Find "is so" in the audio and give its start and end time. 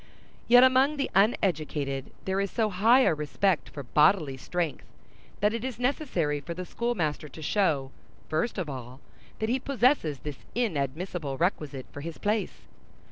2.41-2.71